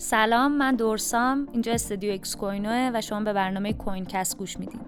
سلام 0.00 0.52
من 0.52 0.76
درسام 0.76 1.48
اینجا 1.52 1.72
استودیو 1.72 2.14
Excoino 2.14 2.36
ه 2.36 2.90
و 2.94 3.00
شما 3.00 3.20
به 3.20 3.32
برنامه 3.32 3.72
CoinCast 3.72 4.36
گوش 4.36 4.58
میدین. 4.58 4.80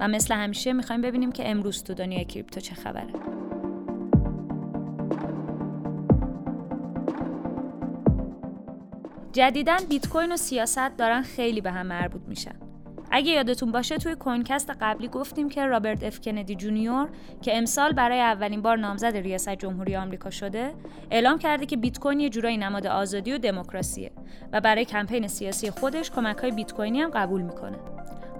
و 0.00 0.08
مثل 0.08 0.34
همیشه 0.34 0.72
می‌خوایم 0.72 1.02
ببینیم 1.02 1.32
که 1.32 1.50
امروز 1.50 1.82
تو 1.82 1.94
دنیای 1.94 2.24
crypto 2.24 2.60
چه 2.60 2.74
خبره. 2.74 3.12
جدیدا 9.32 9.78
بیت 9.88 10.08
کوین 10.08 10.32
و 10.32 10.36
سیاست 10.36 10.96
دارن 10.96 11.22
خیلی 11.22 11.60
به 11.60 11.70
هم 11.70 11.86
مربوط 11.86 12.22
میشن. 12.28 12.63
اگه 13.16 13.32
یادتون 13.32 13.72
باشه 13.72 13.98
توی 13.98 14.14
CoinCast 14.14 14.70
قبلی 14.80 15.08
گفتیم 15.08 15.48
که 15.48 15.66
رابرت 15.66 16.04
اف 16.04 16.20
کندی 16.20 16.54
جونیور 16.54 17.08
که 17.42 17.58
امسال 17.58 17.92
برای 17.92 18.20
اولین 18.20 18.62
بار 18.62 18.76
نامزد 18.76 19.16
ریاست 19.16 19.54
جمهوری 19.54 19.96
آمریکا 19.96 20.30
شده 20.30 20.72
اعلام 21.10 21.38
کرده 21.38 21.66
که 21.66 21.76
بیت 21.76 21.98
کوین 21.98 22.20
یه 22.20 22.28
جورایی 22.28 22.56
نماد 22.56 22.86
آزادی 22.86 23.32
و 23.32 23.38
دموکراسیه 23.38 24.10
و 24.52 24.60
برای 24.60 24.84
کمپین 24.84 25.28
سیاسی 25.28 25.70
خودش 25.70 26.10
کمک 26.10 26.36
های 26.36 26.50
بیت 26.50 26.72
کوینی 26.72 27.00
هم 27.00 27.10
قبول 27.10 27.42
می‌کنه 27.42 27.78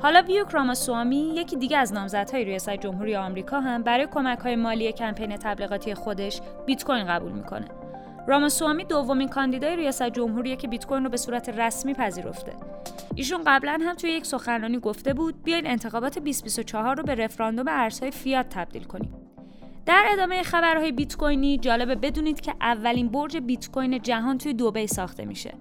حالا 0.03 0.23
ویوک 0.23 0.49
راماسوامی 0.51 1.33
یکی 1.37 1.57
دیگه 1.57 1.77
از 1.77 1.93
نامزدهای 1.93 2.45
ریاست 2.45 2.77
جمهوری 2.77 3.17
آمریکا 3.17 3.61
هم 3.61 3.83
برای 3.83 4.07
کمک 4.07 4.39
های 4.39 4.57
مالی 4.57 4.93
کمپین 4.93 5.37
تبلیغاتی 5.37 5.95
خودش 5.95 6.41
بیت 6.67 6.85
کوین 6.85 7.07
قبول 7.07 7.33
می‌کنه 7.33 7.67
راماسوامی 8.27 8.85
دومین 8.85 9.29
کاندیدای 9.29 9.77
ریاست 9.77 10.11
جمهوریه 10.11 10.57
که 10.57 10.69
بیت 10.69 10.87
کوین 10.87 11.05
رو 11.05 11.11
به 11.11 11.17
صورت 11.17 11.49
رسمی 11.49 11.95
پذیرفته. 11.95 12.53
ایشون 13.17 13.43
قبلا 13.47 13.79
هم 13.83 13.95
توی 13.95 14.11
یک 14.11 14.27
سخنرانی 14.27 14.79
گفته 14.79 15.15
بود 15.15 15.43
بیاین 15.43 15.67
انتخابات 15.67 16.19
2024 16.19 16.97
رو 16.97 17.03
به 17.03 17.15
رفراندوم 17.15 17.67
ارزهای 17.69 18.11
فیات 18.11 18.49
تبدیل 18.49 18.85
کنیم. 18.85 19.15
در 19.87 20.05
ادامه 20.13 20.43
خبرهای 20.43 20.93
بیت 20.93 21.17
کوینی 21.17 21.59
جالبه 21.59 21.95
بدونید 21.95 22.41
که 22.41 22.55
اولین 22.61 23.09
برج 23.09 23.37
بیت 23.37 23.71
کوین 23.71 24.03
جهان 24.03 24.39
توی 24.39 24.55
دبی 24.55 24.87
ساخته 24.87 25.25
میشه. 25.25 25.55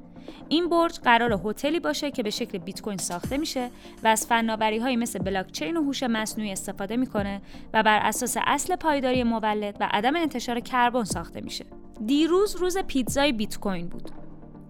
این 0.49 0.69
برج 0.69 0.99
قرار 0.99 1.41
هتلی 1.45 1.79
باشه 1.79 2.11
که 2.11 2.23
به 2.23 2.29
شکل 2.29 2.57
بیت 2.57 2.81
کوین 2.81 2.97
ساخته 2.97 3.37
میشه 3.37 3.69
و 4.03 4.07
از 4.07 4.27
فناوری 4.27 4.77
های 4.77 4.95
مثل 4.95 5.19
بلاکچین 5.19 5.77
و 5.77 5.83
هوش 5.83 6.03
مصنوعی 6.03 6.51
استفاده 6.51 6.97
می‌کنه 6.97 7.41
و 7.73 7.83
بر 7.83 7.99
اساس 7.99 8.37
اصل 8.45 8.75
پایداری 8.75 9.23
مولد 9.23 9.77
و 9.79 9.87
عدم 9.91 10.15
انتشار 10.15 10.59
کربن 10.59 11.03
ساخته 11.03 11.41
میشه. 11.41 11.65
دیروز 12.05 12.55
روز 12.55 12.77
پیتزای 12.77 13.31
بیت 13.31 13.59
کوین 13.59 13.87
بود. 13.87 14.09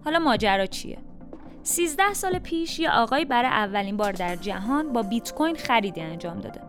حالا 0.04 0.18
ماجرا 0.18 0.66
چیه؟ 0.66 0.98
13 1.66 2.12
سال 2.12 2.38
پیش 2.38 2.78
یه 2.78 2.90
آقای 2.90 3.24
برای 3.24 3.48
اولین 3.48 3.96
بار 3.96 4.12
در 4.12 4.36
جهان 4.36 4.92
با 4.92 5.02
بیت 5.02 5.34
کوین 5.34 5.56
خریدی 5.56 6.00
انجام 6.00 6.40
داده. 6.40 6.60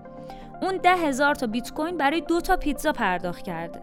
اون 0.62 0.78
ده 0.78 0.96
هزار 0.96 1.36
تا 1.36 1.48
بیت 1.48 1.74
کوین 1.74 1.98
برای 1.98 2.22
دو 2.22 2.42
تا 2.42 2.58
پیتزا 2.58 2.92
پرداخت 2.92 3.44
کرده. 3.44 3.82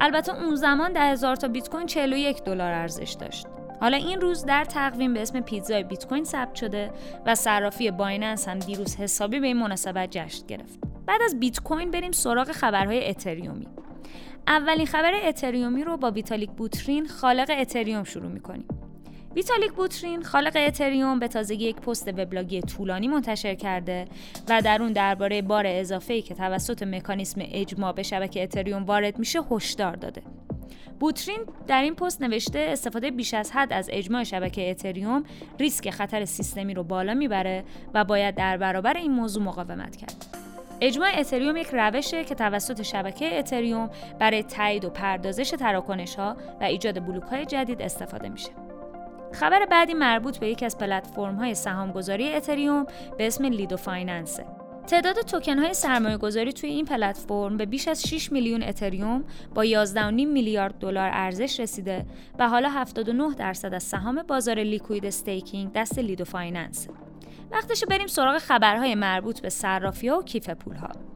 البته 0.00 0.44
اون 0.44 0.54
زمان 0.54 0.92
ده 0.92 1.00
هزار 1.00 1.36
تا 1.36 1.48
بیت 1.48 1.68
کوین 1.68 1.86
41 1.86 2.44
دلار 2.44 2.72
ارزش 2.72 3.16
داشت. 3.20 3.46
حالا 3.80 3.96
این 3.96 4.20
روز 4.20 4.44
در 4.44 4.64
تقویم 4.64 5.14
به 5.14 5.22
اسم 5.22 5.40
پیتزای 5.40 5.82
بیت 5.84 6.06
کوین 6.06 6.24
ثبت 6.24 6.54
شده 6.54 6.90
و 7.26 7.34
صرافی 7.34 7.90
Binance 7.90 8.48
هم 8.48 8.58
دیروز 8.58 8.96
حسابی 8.96 9.40
به 9.40 9.46
این 9.46 9.56
مناسبت 9.56 10.10
جشن 10.10 10.46
گرفت. 10.46 10.78
بعد 11.06 11.22
از 11.22 11.40
بیت 11.40 11.60
کوین 11.60 11.90
بریم 11.90 12.12
سراغ 12.12 12.52
خبرهای 12.52 13.08
اتریومی. 13.08 13.68
اولین 14.46 14.86
خبر 14.86 15.12
اتریومی 15.24 15.84
رو 15.84 15.96
با 15.96 16.10
ویتالیک 16.10 16.50
بوترین 16.50 17.06
خالق 17.06 17.50
اتریوم 17.58 18.04
شروع 18.04 18.30
می‌کنیم. 18.30 18.77
ویتالیک 19.38 19.72
بوترین 19.72 20.22
خالق 20.22 20.56
اتریوم 20.56 21.18
به 21.18 21.28
تازگی 21.28 21.64
یک 21.64 21.76
پست 21.76 22.08
وبلاگی 22.08 22.62
طولانی 22.62 23.08
منتشر 23.08 23.54
کرده 23.54 24.04
و 24.48 24.62
در 24.62 24.82
اون 24.82 24.92
درباره 24.92 25.42
بار 25.42 25.64
اضافه 25.66 26.14
ای 26.14 26.22
که 26.22 26.34
توسط 26.34 26.82
مکانیسم 26.82 27.40
اجماع 27.44 27.92
به 27.92 28.02
شبکه 28.02 28.42
اتریوم 28.42 28.84
وارد 28.84 29.18
میشه 29.18 29.40
هشدار 29.50 29.96
داده. 29.96 30.22
بوترین 31.00 31.38
در 31.66 31.82
این 31.82 31.94
پست 31.94 32.22
نوشته 32.22 32.58
استفاده 32.58 33.10
بیش 33.10 33.34
از 33.34 33.50
حد 33.52 33.72
از 33.72 33.90
اجماع 33.92 34.24
شبکه 34.24 34.70
اتریوم 34.70 35.24
ریسک 35.60 35.90
خطر 35.90 36.24
سیستمی 36.24 36.74
رو 36.74 36.82
بالا 36.82 37.14
می‌بره 37.14 37.64
و 37.94 38.04
باید 38.04 38.34
در 38.34 38.56
برابر 38.56 38.96
این 38.96 39.12
موضوع 39.12 39.42
مقاومت 39.42 39.96
کرد. 39.96 40.26
اجماع 40.80 41.10
اتریوم 41.18 41.56
یک 41.56 41.68
روشه 41.72 42.24
که 42.24 42.34
توسط 42.34 42.82
شبکه 42.82 43.38
اتریوم 43.38 43.90
برای 44.18 44.42
تایید 44.42 44.84
و 44.84 44.90
پردازش 44.90 45.50
تراکنش 45.50 46.14
ها 46.14 46.36
و 46.60 46.64
ایجاد 46.64 47.06
بلوک 47.06 47.22
های 47.22 47.46
جدید 47.46 47.82
استفاده 47.82 48.28
میشه. 48.28 48.50
خبر 49.32 49.66
بعدی 49.66 49.94
مربوط 49.94 50.38
به 50.38 50.48
یکی 50.48 50.64
از 50.64 50.78
پلتفرم 50.78 51.36
های 51.36 51.54
سهامگذاری 51.54 52.34
اتریوم 52.34 52.86
به 53.18 53.26
اسم 53.26 53.44
Lido 53.44 53.76
Finance 53.76 54.29
ه. 54.29 54.44
تعداد 54.86 55.20
توکن 55.20 55.58
های 55.58 55.74
سرمایه 55.74 56.16
گذاری 56.16 56.52
توی 56.52 56.70
این 56.70 56.84
پلتفرم 56.84 57.56
به 57.56 57.66
بیش 57.66 57.88
از 57.88 58.02
6 58.02 58.32
میلیون 58.32 58.62
اتریوم 58.62 59.24
با 59.54 59.64
11.5 59.64 59.94
میلیارد 60.10 60.78
دلار 60.78 61.10
ارزش 61.12 61.60
رسیده 61.60 62.06
و 62.38 62.48
حالا 62.48 62.70
79 62.70 63.34
درصد 63.34 63.74
از 63.74 63.82
سهام 63.82 64.22
بازار 64.28 64.58
liquid 64.58 65.06
staking 65.06 65.72
دست 65.72 65.98
Lido 65.98 66.24
Finance 66.24 66.74
ه. 66.74 66.88
وقتشه 67.50 67.84
بریم 67.84 68.06
سراغ 68.06 68.38
خبرهای 68.38 68.94
مربوط 68.94 69.40
به 69.40 69.48
صرافی 69.48 70.08
و 70.08 70.22
کیف 70.22 70.50
پول 70.50 70.76
ها. 70.76 71.07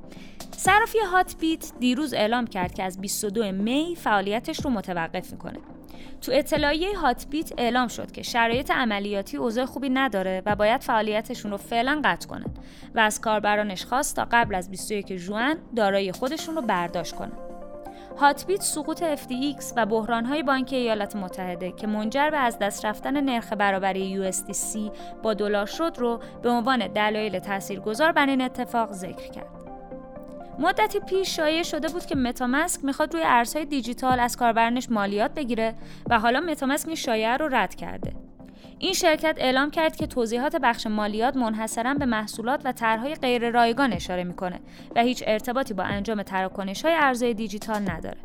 صرافی 0.56 0.99
Hotbit 0.99 1.72
دیروز 1.81 2.15
اعلام 2.15 2.47
کرد 2.47 2.75
که 2.75 2.83
از 2.83 3.00
22 3.00 3.53
می 3.53 3.97
فعالیتش 4.00 4.65
رو 4.65 4.71
متوقف 4.71 5.33
می‌کنه. 5.33 5.59
تو 6.21 6.33
اطلاعیه 6.34 6.99
Hotbit 6.99 7.53
اعلام 7.59 7.89
شد 7.89 8.12
که 8.12 8.22
شرایط 8.22 8.71
عملیاتی 8.71 9.37
اوضاع 9.37 9.65
خوبی 9.65 9.91
نداره 9.91 10.43
و 10.47 10.56
باید 10.56 10.81
فعالیتشون 10.81 11.51
رو 11.51 11.56
فعلا 11.56 12.01
قطع 12.05 12.28
کنن 12.28 12.55
و 12.95 13.01
از 13.01 13.21
کاربرانش 13.21 13.84
خواست 13.84 14.17
تا 14.17 14.27
قبل 14.31 14.55
از 14.55 14.71
21 14.71 15.17
ژوئن 15.17 15.56
دارایی 15.77 16.12
خودشون 16.12 16.55
رو 16.55 16.62
برداشت 16.62 17.15
کنن. 17.15 17.33
هاتبیت 18.19 18.62
سقوط 18.62 19.03
FTX 19.03 19.65
و 19.77 19.87
بحرانهای 19.87 20.43
بانک 20.43 20.72
ایالات 20.72 21.17
متحده 21.17 21.72
که 21.72 21.87
منجر 21.87 22.31
به 22.31 22.39
از 22.39 22.59
دست 22.59 22.84
رفتن 22.84 23.21
نرخ 23.21 23.53
برابری 23.53 24.33
USDC 24.33 24.78
با 25.22 25.34
دلار 25.34 25.67
شد 25.67 25.97
رو 25.99 26.21
به 26.43 26.51
عنوان 26.51 26.87
دلایل 26.87 27.39
تاثیرگذار 27.39 28.12
بر 28.12 28.27
این 28.27 28.41
اتفاق 28.41 28.93
ذکر 28.93 29.31
کرد. 29.31 29.62
مدتی 30.59 31.01
پیش 31.01 31.37
شایع 31.37 31.63
شده 31.63 31.89
بود 31.89 32.07
که 32.07 32.15
متامسک 32.15 32.85
می‌خواد 32.85 33.15
روی 33.15 33.23
ارزهای 33.27 33.65
دیجیتال 33.65 34.21
از 34.21 34.37
کاربرانش 34.37 34.91
مالیات 34.91 35.35
بگیره 35.35 35.75
و 36.11 36.19
حالا 36.19 36.41
متامسک 36.41 36.87
این 36.87 36.97
شایعه 36.97 37.37
رو 37.37 37.49
رد 37.49 37.75
کرده. 37.75 38.13
این 38.79 38.93
شرکت 38.93 39.35
اعلام 39.39 39.71
کرد 39.71 39.97
که 39.97 40.07
توضیحات 40.07 40.57
بخش 40.57 40.87
مالیات 40.87 41.37
منحصرا 41.37 41.95
به 41.95 42.07
محصولات 42.07 42.61
و 42.65 42.73
طرحهای 42.73 43.15
غیر 43.15 43.51
رایگان 43.51 43.93
اشاره 43.93 44.25
می‌کنه 44.25 44.61
و 44.97 45.01
هیچ 45.01 45.25
ارتباطی 45.27 45.75
با 45.75 45.83
انجام 45.83 46.23
تراکنش 46.23 46.84
های 46.84 46.95
ارزهای 46.95 47.34
دیجیتال 47.34 47.91
نداره. 47.91 48.19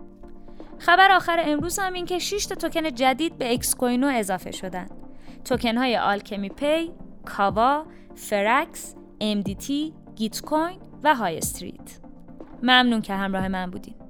خبر 0.80 1.12
آخر 1.12 1.42
امروز 1.46 1.80
هم 1.80 1.94
این 1.94 2.06
که 2.06 2.20
6 2.20 2.46
تا 2.46 2.56
توکن 2.56 2.90
جدید 2.96 3.38
به 3.38 3.54
Excoino 3.54 4.08
اضافه 4.08 4.52
شدن. 4.52 4.88
توکن 5.46 5.78
های 5.78 5.98
Alchemy 5.98 6.50
Pay، 6.50 6.92
Kava، 7.26 7.86
Frax، 8.16 8.96
MDT، 9.22 9.72
Gitcoin 10.16 10.80
و 11.04 11.16
Highstreet. 11.16 12.07
ممنون 12.64 13.02
که 13.02 13.14
همراه 13.14 13.48
من 13.48 13.72
بودین. 13.72 14.07